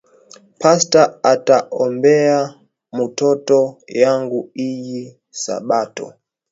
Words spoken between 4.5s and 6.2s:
iyi sabato